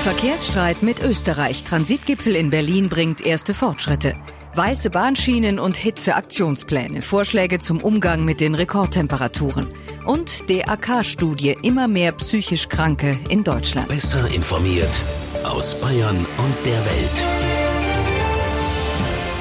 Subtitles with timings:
[0.00, 1.62] Verkehrsstreit mit Österreich.
[1.62, 4.14] Transitgipfel in Berlin bringt erste Fortschritte.
[4.54, 7.02] Weiße Bahnschienen und Hitzeaktionspläne.
[7.02, 9.66] Vorschläge zum Umgang mit den Rekordtemperaturen.
[10.06, 11.54] Und DAK-Studie.
[11.62, 13.88] Immer mehr psychisch Kranke in Deutschland.
[13.88, 15.02] Besser informiert
[15.44, 17.24] aus Bayern und der Welt.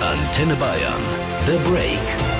[0.01, 1.01] Antenne Bayern.
[1.45, 2.38] The Break.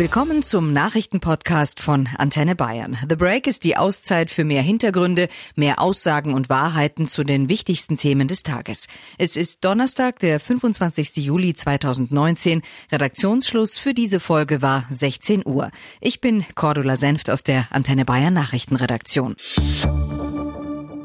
[0.00, 2.96] Willkommen zum Nachrichtenpodcast von Antenne Bayern.
[3.06, 7.98] The Break ist die Auszeit für mehr Hintergründe, mehr Aussagen und Wahrheiten zu den wichtigsten
[7.98, 8.88] Themen des Tages.
[9.18, 11.16] Es ist Donnerstag, der 25.
[11.16, 12.62] Juli 2019.
[12.90, 15.70] Redaktionsschluss für diese Folge war 16 Uhr.
[16.00, 19.36] Ich bin Cordula Senft aus der Antenne Bayern Nachrichtenredaktion.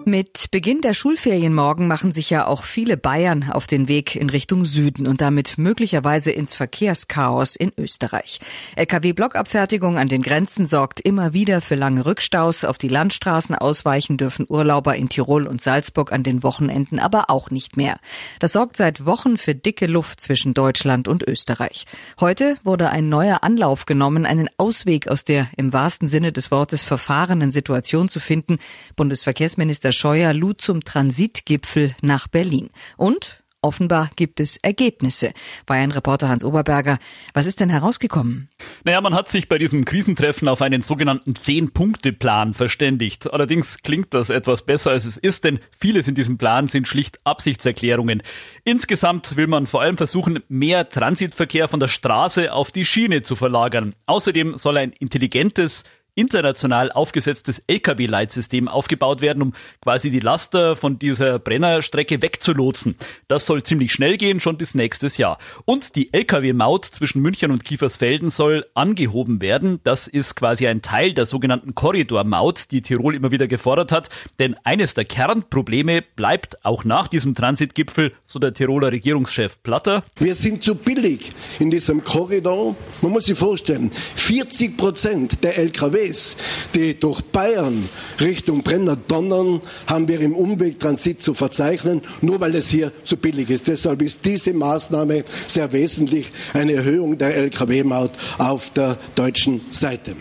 [0.07, 4.29] Mit Beginn der Schulferien morgen machen sich ja auch viele Bayern auf den Weg in
[4.29, 8.39] Richtung Süden und damit möglicherweise ins Verkehrschaos in Österreich.
[8.75, 12.65] Lkw-Blockabfertigung an den Grenzen sorgt immer wieder für lange Rückstaus.
[12.65, 17.49] Auf die Landstraßen ausweichen dürfen Urlauber in Tirol und Salzburg an den Wochenenden aber auch
[17.49, 17.97] nicht mehr.
[18.40, 21.87] Das sorgt seit Wochen für dicke Luft zwischen Deutschland und Österreich.
[22.19, 26.84] Heute wurde ein neuer Anlauf genommen, einen Ausweg aus der im wahrsten Sinne des Wortes
[26.84, 28.59] verfahrenen Situation zu finden.
[28.95, 32.70] Bundesverkehrsminister Scheuer lud zum Transitgipfel nach Berlin.
[32.98, 35.34] Und Offenbar gibt es Ergebnisse.
[35.65, 36.99] Bayern-Reporter Hans Oberberger,
[37.34, 38.48] was ist denn herausgekommen?
[38.84, 43.34] Naja, man hat sich bei diesem Krisentreffen auf einen sogenannten Zehn-Punkte-Plan verständigt.
[43.34, 47.20] Allerdings klingt das etwas besser, als es ist, denn vieles in diesem Plan sind schlicht
[47.24, 48.21] Absichtserklärungen.
[48.65, 53.35] Insgesamt will man vor allem versuchen, mehr Transitverkehr von der Straße auf die Schiene zu
[53.35, 53.96] verlagern.
[54.05, 55.85] Außerdem soll ein intelligentes,
[56.16, 62.96] international aufgesetztes Lkw-Leitsystem aufgebaut werden, um quasi die Laster von dieser Brennerstrecke wegzulotsen.
[63.27, 65.38] Das soll ziemlich schnell gehen, schon bis nächstes Jahr.
[65.66, 69.80] Und die Lkw-Maut zwischen München und Kiefersfelden soll angehoben werden.
[69.84, 74.09] Das ist quasi ein Teil der sogenannten Korridormaut, die Tirol immer wieder gefordert hat.
[74.40, 80.03] Denn eines der Kernprobleme bleibt auch nach diesem Transitgipfel, so der Tiroler Regierungschef Platter.
[80.18, 82.75] Wir sind zu billig in diesem Korridor.
[83.02, 86.38] Man muss sich vorstellen, 40 Prozent der Lkw LKWs,
[86.74, 87.90] die durch Bayern
[88.20, 93.50] Richtung Brenner donnern, haben wir im Umwegtransit zu verzeichnen, nur weil es hier zu billig
[93.50, 93.68] ist.
[93.68, 100.16] Deshalb ist diese Maßnahme sehr wesentlich eine Erhöhung der Lkw-Maut auf der deutschen Seite.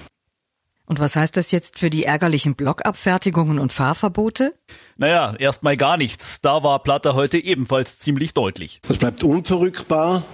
[0.86, 4.52] Und was heißt das jetzt für die ärgerlichen Blockabfertigungen und Fahrverbote?
[4.98, 6.42] Naja, erstmal gar nichts.
[6.42, 8.80] Da war Platter heute ebenfalls ziemlich deutlich.
[8.86, 10.24] Das bleibt unverrückbar.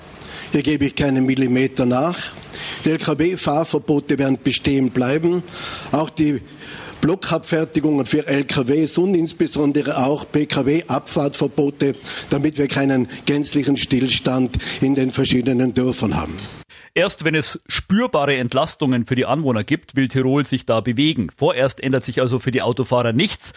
[0.53, 2.17] Hier gebe ich keinen Millimeter nach.
[2.85, 5.45] Die Lkw-Fahrverbote werden bestehen bleiben.
[5.93, 6.41] Auch die
[7.01, 11.93] Blockabfertigungen für LKWs und insbesondere auch Pkw-Abfahrtverbote,
[12.31, 16.35] damit wir keinen gänzlichen Stillstand in den verschiedenen Dörfern haben.
[16.95, 21.31] Erst wenn es spürbare Entlastungen für die Anwohner gibt, will Tirol sich da bewegen.
[21.35, 23.53] Vorerst ändert sich also für die Autofahrer nichts.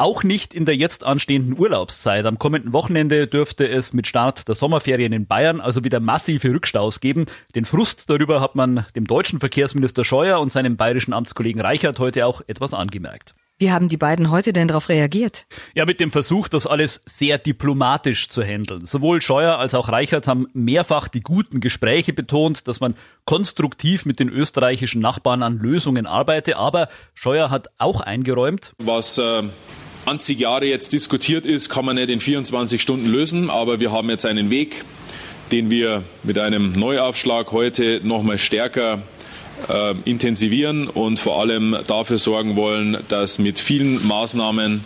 [0.00, 2.24] Auch nicht in der jetzt anstehenden Urlaubszeit.
[2.24, 7.00] Am kommenden Wochenende dürfte es mit Start der Sommerferien in Bayern also wieder massive Rückstaus
[7.00, 7.26] geben.
[7.56, 12.26] Den Frust darüber hat man dem deutschen Verkehrsminister Scheuer und seinem bayerischen Amtskollegen Reichert heute
[12.26, 13.34] auch etwas angemerkt.
[13.58, 15.46] Wie haben die beiden heute denn darauf reagiert?
[15.74, 18.86] Ja, mit dem Versuch, das alles sehr diplomatisch zu handeln.
[18.86, 22.94] Sowohl Scheuer als auch Reichert haben mehrfach die guten Gespräche betont, dass man
[23.24, 26.56] konstruktiv mit den österreichischen Nachbarn an Lösungen arbeite.
[26.56, 29.42] Aber Scheuer hat auch eingeräumt, was äh
[30.04, 34.08] 20 Jahre jetzt diskutiert ist, kann man nicht in 24 Stunden lösen, aber wir haben
[34.10, 34.84] jetzt einen Weg,
[35.52, 39.02] den wir mit einem Neuaufschlag heute noch mal stärker
[39.68, 44.84] äh, intensivieren und vor allem dafür sorgen wollen, dass mit vielen Maßnahmen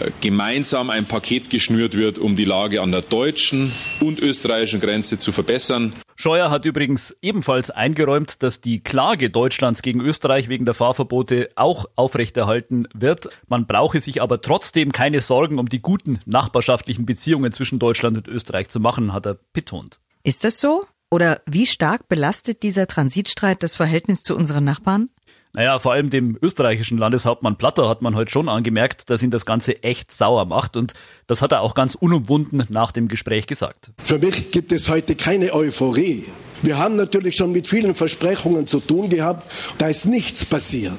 [0.00, 5.18] äh, gemeinsam ein Paket geschnürt wird, um die Lage an der deutschen und österreichischen Grenze
[5.18, 5.92] zu verbessern.
[6.16, 11.84] Scheuer hat übrigens ebenfalls eingeräumt, dass die Klage Deutschlands gegen Österreich wegen der Fahrverbote auch
[11.94, 13.28] aufrechterhalten wird.
[13.48, 18.28] Man brauche sich aber trotzdem keine Sorgen um die guten nachbarschaftlichen Beziehungen zwischen Deutschland und
[18.28, 20.00] Österreich zu machen, hat er betont.
[20.22, 20.86] Ist das so?
[21.10, 25.10] Oder wie stark belastet dieser Transitstreit das Verhältnis zu unseren Nachbarn?
[25.52, 29.46] Naja, vor allem dem österreichischen Landeshauptmann Platter hat man heute schon angemerkt, dass ihn das
[29.46, 30.76] Ganze echt sauer macht.
[30.76, 30.92] Und
[31.26, 33.90] das hat er auch ganz unumwunden nach dem Gespräch gesagt.
[34.02, 36.26] Für mich gibt es heute keine Euphorie.
[36.62, 39.50] Wir haben natürlich schon mit vielen Versprechungen zu tun gehabt.
[39.78, 40.92] Da ist nichts passiert.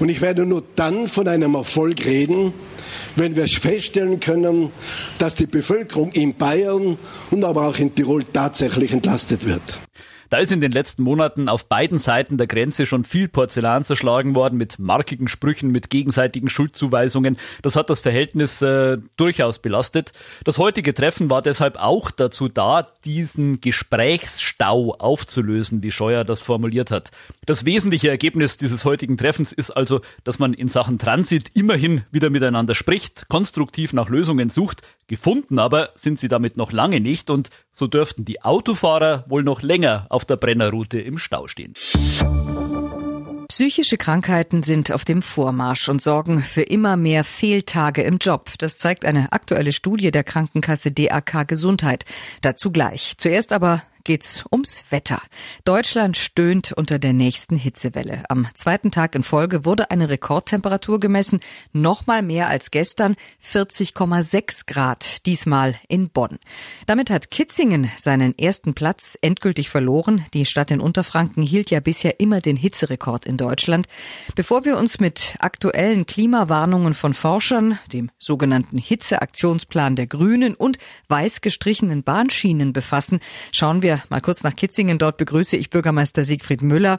[0.00, 2.52] Und ich werde nur dann von einem Erfolg reden,
[3.16, 4.70] wenn wir feststellen können,
[5.18, 6.98] dass die Bevölkerung in Bayern
[7.30, 9.78] und aber auch in Tirol tatsächlich entlastet wird.
[10.30, 14.34] Da ist in den letzten Monaten auf beiden Seiten der Grenze schon viel Porzellan zerschlagen
[14.34, 17.38] worden mit markigen Sprüchen, mit gegenseitigen Schuldzuweisungen.
[17.62, 20.12] Das hat das Verhältnis äh, durchaus belastet.
[20.44, 26.90] Das heutige Treffen war deshalb auch dazu da, diesen Gesprächsstau aufzulösen, wie Scheuer das formuliert
[26.90, 27.10] hat.
[27.46, 32.28] Das wesentliche Ergebnis dieses heutigen Treffens ist also, dass man in Sachen Transit immerhin wieder
[32.28, 34.82] miteinander spricht, konstruktiv nach Lösungen sucht.
[35.06, 37.48] Gefunden aber sind sie damit noch lange nicht und
[37.78, 41.74] so dürften die Autofahrer wohl noch länger auf der Brennerroute im Stau stehen.
[43.48, 48.50] Psychische Krankheiten sind auf dem Vormarsch und sorgen für immer mehr Fehltage im Job.
[48.58, 52.04] Das zeigt eine aktuelle Studie der Krankenkasse DAK Gesundheit.
[52.42, 53.14] Dazu gleich.
[53.16, 55.20] Zuerst aber geht's ums Wetter.
[55.66, 58.24] Deutschland stöhnt unter der nächsten Hitzewelle.
[58.30, 61.40] Am zweiten Tag in Folge wurde eine Rekordtemperatur gemessen,
[61.74, 66.38] nochmal mehr als gestern, 40,6 Grad, diesmal in Bonn.
[66.86, 70.24] Damit hat Kitzingen seinen ersten Platz endgültig verloren.
[70.32, 73.88] Die Stadt in Unterfranken hielt ja bisher immer den Hitzerekord in Deutschland.
[74.34, 80.78] Bevor wir uns mit aktuellen Klimawarnungen von Forschern, dem sogenannten Hitzeaktionsplan der Grünen und
[81.08, 83.20] weiß gestrichenen Bahnschienen befassen,
[83.52, 84.98] schauen wir mal kurz nach Kitzingen.
[84.98, 86.98] Dort begrüße ich Bürgermeister Siegfried Müller.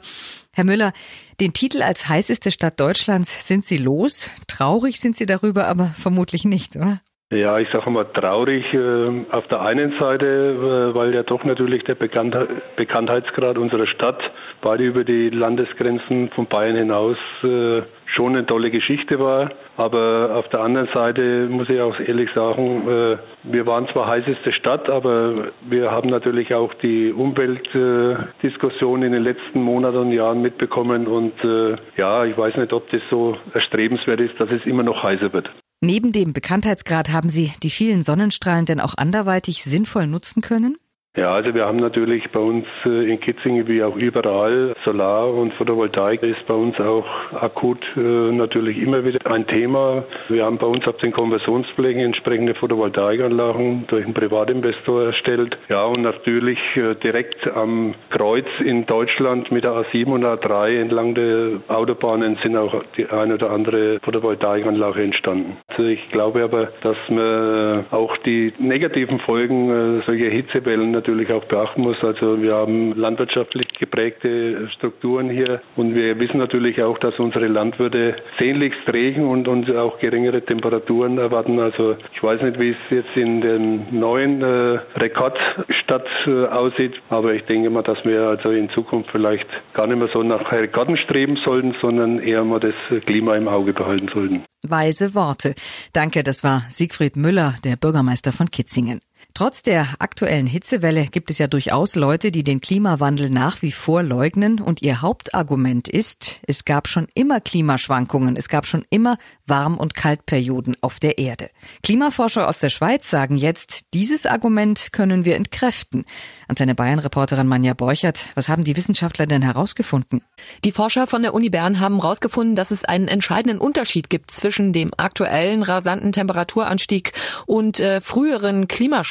[0.52, 0.92] Herr Müller,
[1.40, 4.30] den Titel als heißeste Stadt Deutschlands sind Sie los.
[4.48, 7.00] Traurig sind Sie darüber, aber vermutlich nicht, oder?
[7.32, 11.84] Ja, ich sage mal traurig äh, auf der einen Seite, äh, weil ja doch natürlich
[11.84, 12.36] der Bekannt
[12.74, 14.20] Bekanntheitsgrad unserer Stadt
[14.62, 17.82] beide über die Landesgrenzen von Bayern hinaus äh,
[18.14, 19.50] schon eine tolle Geschichte war.
[19.76, 24.52] Aber auf der anderen Seite muss ich auch ehrlich sagen, äh, wir waren zwar heißeste
[24.52, 31.06] Stadt, aber wir haben natürlich auch die Umweltdiskussion in den letzten Monaten und Jahren mitbekommen.
[31.06, 35.02] Und äh, ja, ich weiß nicht, ob das so erstrebenswert ist, dass es immer noch
[35.02, 35.50] heißer wird.
[35.82, 40.76] Neben dem Bekanntheitsgrad haben Sie die vielen Sonnenstrahlen denn auch anderweitig sinnvoll nutzen können?
[41.16, 45.52] Ja, also wir haben natürlich bei uns äh, in Kitzingen wie auch überall Solar- und
[45.54, 50.04] Photovoltaik ist bei uns auch akut äh, natürlich immer wieder ein Thema.
[50.28, 55.58] Wir haben bei uns auf den Konversionsflächen entsprechende Photovoltaikanlagen durch einen Privatinvestor erstellt.
[55.68, 61.16] Ja, und natürlich äh, direkt am Kreuz in Deutschland mit der A7 und A3 entlang
[61.16, 65.56] der Autobahnen sind auch die eine oder andere Photovoltaikanlage entstanden.
[65.66, 71.80] Also ich glaube aber, dass man auch die negativen Folgen solcher Hitzewellen natürlich auch beachten
[71.80, 71.96] muss.
[72.02, 78.16] Also wir haben landwirtschaftlich geprägte Strukturen hier und wir wissen natürlich auch, dass unsere Landwirte
[78.38, 81.58] sehnlichst Regen und, und auch geringere Temperaturen erwarten.
[81.58, 87.32] Also ich weiß nicht, wie es jetzt in den neuen äh, Rekordstadt äh, aussieht, aber
[87.32, 90.98] ich denke mal, dass wir also in Zukunft vielleicht gar nicht mehr so nach Rekorden
[90.98, 92.74] streben sollten, sondern eher mal das
[93.06, 94.44] Klima im Auge behalten sollten.
[94.62, 95.54] Weise Worte.
[95.94, 99.00] Danke, das war Siegfried Müller, der Bürgermeister von Kitzingen.
[99.34, 104.02] Trotz der aktuellen Hitzewelle gibt es ja durchaus Leute, die den Klimawandel nach wie vor
[104.02, 109.78] leugnen und ihr Hauptargument ist, es gab schon immer Klimaschwankungen, es gab schon immer Warm-
[109.78, 111.50] und Kaltperioden auf der Erde.
[111.82, 116.04] Klimaforscher aus der Schweiz sagen jetzt, dieses Argument können wir entkräften.
[116.48, 120.22] Antenne Bayern-Reporterin Manja Borchert, was haben die Wissenschaftler denn herausgefunden?
[120.64, 124.72] Die Forscher von der Uni Bern haben herausgefunden, dass es einen entscheidenden Unterschied gibt zwischen
[124.72, 127.12] dem aktuellen rasanten Temperaturanstieg
[127.46, 129.09] und äh, früheren Klimaschwankungen.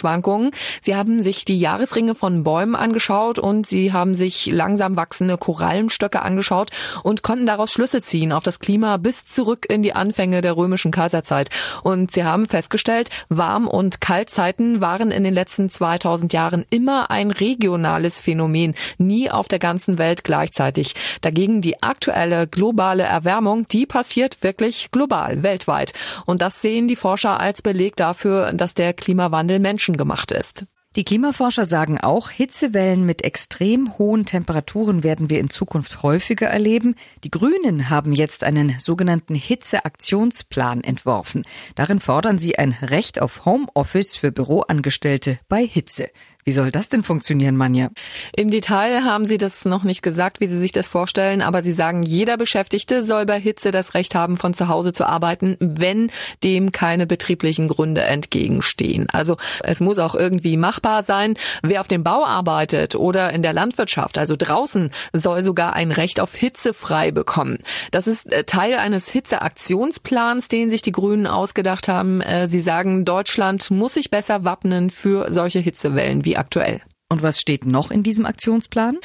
[0.82, 6.22] Sie haben sich die Jahresringe von Bäumen angeschaut und sie haben sich langsam wachsende Korallenstöcke
[6.22, 6.72] angeschaut
[7.04, 10.92] und konnten daraus Schlüsse ziehen auf das Klima bis zurück in die Anfänge der römischen
[10.92, 11.50] Kaiserzeit.
[11.84, 17.32] Und sie haben festgestellt, Warm- und Kaltzeiten waren in den letzten 2000 Jahren immer ein
[17.32, 20.96] regionales Phänomen, nie auf der ganzen Welt gleichzeitig.
[21.22, 25.94] Dagegen die aktuelle globale Erwärmung, die passiert wirklich global, weltweit.
[26.26, 30.66] Und das sehen die Forscher als Beleg dafür, dass der Klimawandel menschengemacht ist.
[30.96, 36.96] Die Klimaforscher sagen auch, Hitzewellen mit extrem hohen Temperaturen werden wir in Zukunft häufiger erleben.
[37.24, 41.44] Die Grünen haben jetzt einen sogenannten Hitzeaktionsplan entworfen.
[41.76, 46.10] Darin fordern sie ein Recht auf Homeoffice für Büroangestellte bei Hitze.
[46.46, 47.90] Wie soll das denn funktionieren, Manja?
[48.36, 51.74] Im Detail haben Sie das noch nicht gesagt, wie Sie sich das vorstellen, aber Sie
[51.74, 56.12] sagen, jeder Beschäftigte soll bei Hitze das Recht haben, von zu Hause zu arbeiten, wenn
[56.44, 59.08] dem keine betrieblichen Gründe entgegenstehen.
[59.12, 61.36] Also es muss auch irgendwie machbar sein.
[61.62, 66.22] Wer auf dem Bau arbeitet oder in der Landwirtschaft, also draußen, soll sogar ein Recht
[66.22, 67.60] auf Hitze frei bekommen.
[67.92, 72.22] Das ist äh, Teil eines Hitzeaktionsplans, den sich die Grünen ausgedacht haben.
[72.22, 76.82] Äh, Sie sagen, Deutschland muss sich besser wappnen für solche Hitzewellen wie aktuell.
[77.12, 79.00] Und was steht noch in diesem Aktionsplan?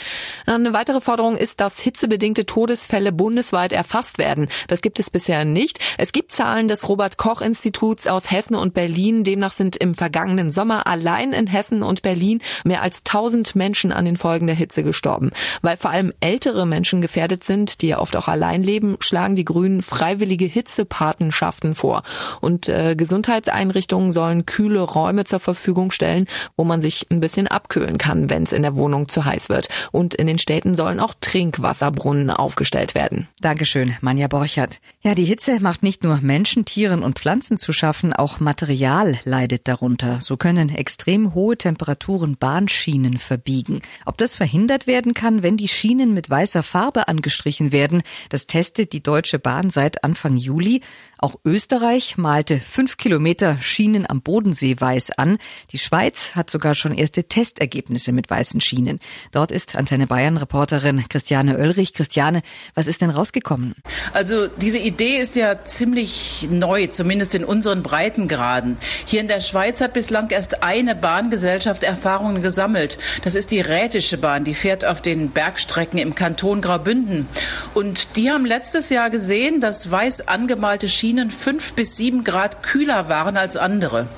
[0.45, 4.49] Eine weitere Forderung ist, dass hitzebedingte Todesfälle bundesweit erfasst werden.
[4.69, 5.79] Das gibt es bisher nicht.
[5.97, 9.25] Es gibt Zahlen des Robert Koch Instituts aus Hessen und Berlin.
[9.25, 14.05] Demnach sind im vergangenen Sommer allein in Hessen und Berlin mehr als 1000 Menschen an
[14.05, 15.31] den Folgen der Hitze gestorben.
[15.63, 19.47] Weil vor allem ältere Menschen gefährdet sind, die ja oft auch allein leben, schlagen die
[19.47, 22.03] Grünen freiwillige Hitzepatenschaften vor.
[22.43, 26.27] Und äh, Gesundheitseinrichtungen sollen kühle Räume zur Verfügung stellen,
[26.59, 29.49] wo man sich ein bisschen abkühlen abkühlen kann, wenn es in der Wohnung zu heiß
[29.49, 29.69] wird.
[29.93, 33.29] Und in den Städten sollen auch Trinkwasserbrunnen aufgestellt werden.
[33.41, 34.81] Dankeschön, Manja Borchert.
[35.03, 39.69] Ja, die Hitze macht nicht nur Menschen, Tieren und Pflanzen zu schaffen, auch Material leidet
[39.69, 40.19] darunter.
[40.21, 43.83] So können extrem hohe Temperaturen Bahnschienen verbiegen.
[44.07, 48.93] Ob das verhindert werden kann, wenn die Schienen mit weißer Farbe angestrichen werden, das testet
[48.93, 50.81] die Deutsche Bahn seit Anfang Juli.
[51.19, 55.39] Auch Österreich malte fünf Kilometer Schienen am Bodensee weiß an.
[55.71, 59.01] Die Schweiz hat sogar schon erste Testergebnisse mit weißen Schienen.
[59.33, 61.93] Dort ist Antenne Bayern Reporterin Christiane Oellrich.
[61.95, 62.43] Christiane,
[62.75, 63.75] was ist denn rausgekommen?
[64.13, 68.77] Also diese Idee ist ja ziemlich neu, zumindest in unseren Breitengraden.
[69.05, 72.99] Hier in der Schweiz hat bislang erst eine Bahngesellschaft Erfahrungen gesammelt.
[73.23, 74.45] Das ist die Rätische Bahn.
[74.45, 77.29] Die fährt auf den Bergstrecken im Kanton Graubünden.
[77.75, 83.09] Und die haben letztes Jahr gesehen, dass weiß angemalte Schienen fünf bis sieben Grad kühler
[83.09, 84.09] waren als andere.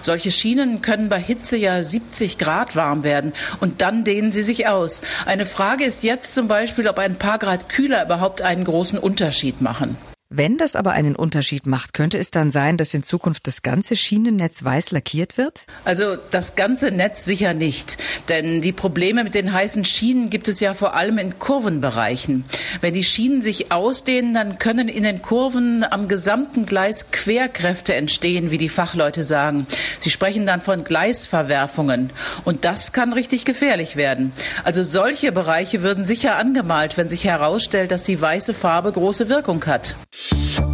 [0.00, 3.13] Solche Schienen können bei Hitze ja 70 Grad warm werden
[3.60, 5.02] und dann dehnen sie sich aus.
[5.26, 9.60] Eine Frage ist jetzt zum Beispiel, ob ein paar Grad kühler überhaupt einen großen Unterschied
[9.60, 9.96] machen.
[10.36, 13.94] Wenn das aber einen Unterschied macht, könnte es dann sein, dass in Zukunft das ganze
[13.94, 15.64] Schienennetz weiß lackiert wird?
[15.84, 17.98] Also das ganze Netz sicher nicht.
[18.28, 22.44] Denn die Probleme mit den heißen Schienen gibt es ja vor allem in Kurvenbereichen.
[22.80, 28.50] Wenn die Schienen sich ausdehnen, dann können in den Kurven am gesamten Gleis Querkräfte entstehen,
[28.50, 29.68] wie die Fachleute sagen.
[30.00, 32.12] Sie sprechen dann von Gleisverwerfungen.
[32.44, 34.32] Und das kann richtig gefährlich werden.
[34.64, 39.64] Also solche Bereiche würden sicher angemalt, wenn sich herausstellt, dass die weiße Farbe große Wirkung
[39.66, 39.94] hat.
[40.26, 40.73] Thank you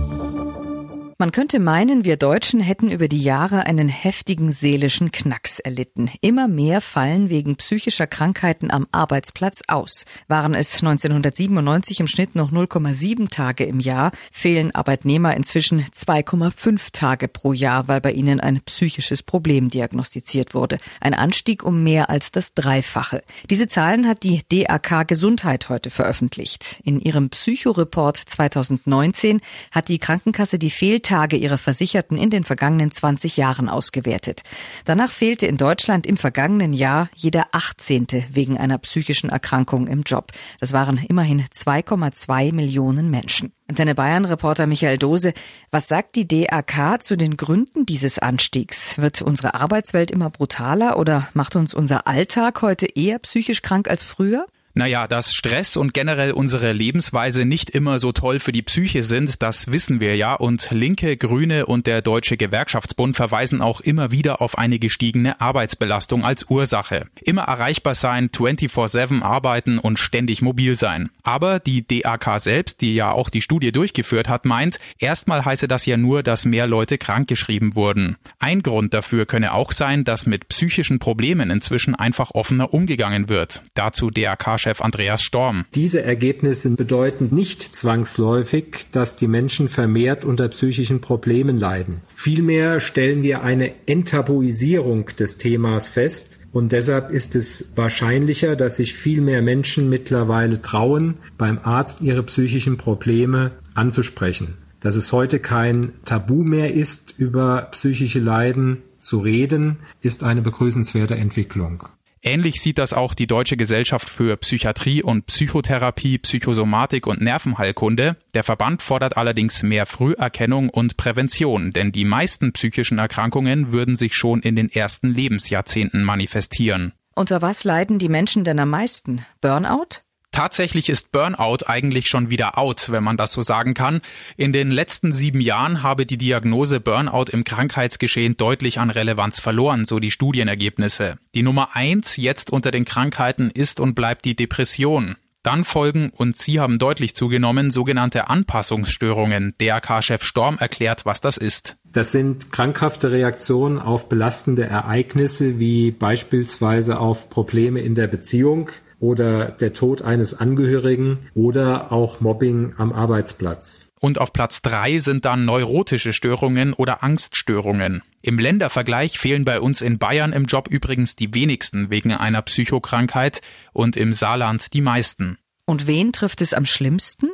[1.21, 6.11] Man könnte meinen, wir Deutschen hätten über die Jahre einen heftigen seelischen Knacks erlitten.
[6.23, 10.07] Immer mehr fallen wegen psychischer Krankheiten am Arbeitsplatz aus.
[10.29, 17.29] Waren es 1997 im Schnitt noch 0,7 Tage im Jahr, fehlen Arbeitnehmer inzwischen 2,5 Tage
[17.29, 20.79] pro Jahr, weil bei ihnen ein psychisches Problem diagnostiziert wurde.
[21.03, 23.23] Ein Anstieg um mehr als das Dreifache.
[23.51, 26.81] Diese Zahlen hat die DAK Gesundheit heute veröffentlicht.
[26.83, 32.93] In ihrem Psychoreport 2019 hat die Krankenkasse die Fehltage Tage ihrer Versicherten in den vergangenen
[32.93, 34.43] 20 Jahren ausgewertet.
[34.85, 38.07] Danach fehlte in Deutschland im vergangenen Jahr jeder 18.
[38.31, 40.31] wegen einer psychischen Erkrankung im Job.
[40.61, 43.53] Das waren immerhin 2,2 Millionen Menschen.
[43.67, 45.35] Antenne Bayern Reporter Michael Dose,
[45.73, 48.97] was sagt die DAK zu den Gründen dieses Anstiegs?
[48.99, 54.05] Wird unsere Arbeitswelt immer brutaler oder macht uns unser Alltag heute eher psychisch krank als
[54.05, 54.47] früher?
[54.75, 59.43] Naja, dass Stress und generell unsere Lebensweise nicht immer so toll für die Psyche sind,
[59.43, 60.35] das wissen wir ja.
[60.35, 66.25] Und Linke, Grüne und der Deutsche Gewerkschaftsbund verweisen auch immer wieder auf eine gestiegene Arbeitsbelastung
[66.25, 67.07] als Ursache.
[67.21, 71.09] Immer erreichbar sein, 24-7 arbeiten und ständig mobil sein.
[71.23, 75.85] Aber die DAK selbst, die ja auch die Studie durchgeführt hat, meint, erstmal heiße das
[75.87, 78.17] ja nur, dass mehr Leute krankgeschrieben wurden.
[78.39, 83.63] Ein Grund dafür könne auch sein, dass mit psychischen Problemen inzwischen einfach offener umgegangen wird.
[83.75, 85.65] Dazu DAK DRK-Chef Andreas Storm.
[85.75, 92.03] Diese Ergebnisse bedeuten nicht zwangsläufig, dass die Menschen vermehrt unter psychischen Problemen leiden.
[92.15, 98.95] Vielmehr stellen wir eine Enttabuisierung des Themas fest, und deshalb ist es wahrscheinlicher, dass sich
[98.95, 104.57] viel mehr Menschen mittlerweile trauen, beim Arzt ihre psychischen Probleme anzusprechen.
[104.81, 111.15] Dass es heute kein Tabu mehr ist, über psychische Leiden zu reden, ist eine begrüßenswerte
[111.15, 111.85] Entwicklung.
[112.23, 118.17] Ähnlich sieht das auch die Deutsche Gesellschaft für Psychiatrie und Psychotherapie, Psychosomatik und Nervenheilkunde.
[118.35, 124.15] Der Verband fordert allerdings mehr Früherkennung und Prävention, denn die meisten psychischen Erkrankungen würden sich
[124.15, 126.93] schon in den ersten Lebensjahrzehnten manifestieren.
[127.15, 129.25] Unter was leiden die Menschen denn am meisten?
[129.41, 130.03] Burnout?
[130.33, 134.01] Tatsächlich ist Burnout eigentlich schon wieder out, wenn man das so sagen kann.
[134.37, 139.87] In den letzten sieben Jahren habe die Diagnose Burnout im Krankheitsgeschehen deutlich an Relevanz verloren,
[139.87, 141.19] so die Studienergebnisse.
[141.35, 145.17] Die Nummer eins jetzt unter den Krankheiten ist und bleibt die Depression.
[145.43, 149.55] Dann folgen, und sie haben deutlich zugenommen, sogenannte Anpassungsstörungen.
[149.59, 151.79] DRK-Chef Storm erklärt, was das ist.
[151.85, 159.47] Das sind krankhafte Reaktionen auf belastende Ereignisse, wie beispielsweise auf Probleme in der Beziehung, oder
[159.47, 163.87] der Tod eines Angehörigen oder auch Mobbing am Arbeitsplatz.
[163.99, 168.03] Und auf Platz drei sind dann neurotische Störungen oder Angststörungen.
[168.23, 173.43] Im Ländervergleich fehlen bei uns in Bayern im Job übrigens die wenigsten wegen einer Psychokrankheit
[173.73, 175.39] und im Saarland die meisten.
[175.67, 177.29] Und wen trifft es am schlimmsten?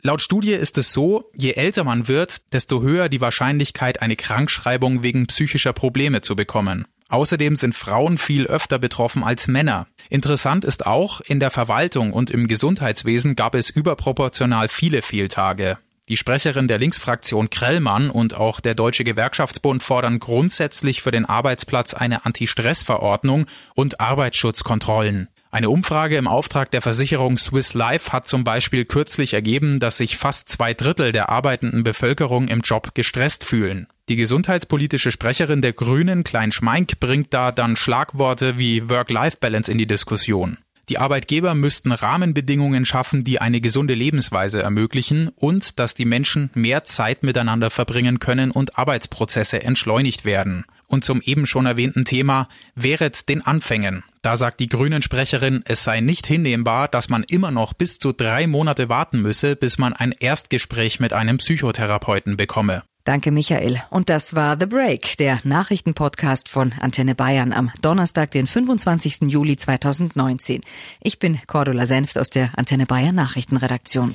[0.00, 5.04] Laut Studie ist es so, je älter man wird, desto höher die Wahrscheinlichkeit, eine Krankschreibung
[5.04, 6.86] wegen psychischer Probleme zu bekommen.
[7.12, 9.86] Außerdem sind Frauen viel öfter betroffen als Männer.
[10.08, 15.76] Interessant ist auch, in der Verwaltung und im Gesundheitswesen gab es überproportional viele Fehltage.
[16.08, 21.92] Die Sprecherin der Linksfraktion Krellmann und auch der Deutsche Gewerkschaftsbund fordern grundsätzlich für den Arbeitsplatz
[21.92, 25.28] eine Anti-Stress-Verordnung und Arbeitsschutzkontrollen.
[25.54, 30.16] Eine Umfrage im Auftrag der Versicherung Swiss Life hat zum Beispiel kürzlich ergeben, dass sich
[30.16, 33.86] fast zwei Drittel der arbeitenden Bevölkerung im Job gestresst fühlen.
[34.08, 39.86] Die gesundheitspolitische Sprecherin der Grünen, Klein Schmeink, bringt da dann Schlagworte wie Work-Life-Balance in die
[39.86, 40.56] Diskussion.
[40.88, 46.84] Die Arbeitgeber müssten Rahmenbedingungen schaffen, die eine gesunde Lebensweise ermöglichen und dass die Menschen mehr
[46.84, 50.64] Zeit miteinander verbringen können und Arbeitsprozesse entschleunigt werden.
[50.92, 54.04] Und zum eben schon erwähnten Thema Wehret den Anfängen.
[54.20, 58.46] Da sagt die Grünen-Sprecherin, es sei nicht hinnehmbar, dass man immer noch bis zu drei
[58.46, 62.82] Monate warten müsse, bis man ein Erstgespräch mit einem Psychotherapeuten bekomme.
[63.04, 63.82] Danke, Michael.
[63.88, 69.22] Und das war The Break, der Nachrichtenpodcast von Antenne Bayern am Donnerstag, den 25.
[69.28, 70.60] Juli 2019.
[71.00, 74.14] Ich bin Cordula Senft aus der Antenne Bayern Nachrichtenredaktion.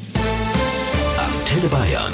[1.17, 2.13] Antenne Bayern.